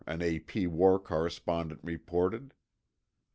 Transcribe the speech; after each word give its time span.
an 0.07 0.19
A.P. 0.23 0.65
war 0.65 0.97
correspondent 0.97 1.79
reported. 1.83 2.55